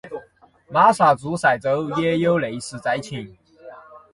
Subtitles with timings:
[0.67, 3.37] 马萨诸塞州也有类似灾情。